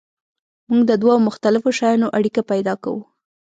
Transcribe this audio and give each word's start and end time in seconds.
موږ 0.69 0.81
د 0.89 0.91
دوو 1.01 1.13
مختلفو 1.27 1.69
شیانو 1.79 2.07
اړیکه 2.17 2.41
پیدا 2.51 2.73
کوو. 2.83 3.01